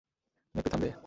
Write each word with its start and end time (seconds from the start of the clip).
তুমি 0.55 0.59
একটু 0.59 0.69
থামবে। 0.71 0.91